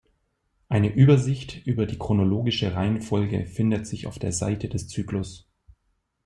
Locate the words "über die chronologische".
1.67-2.73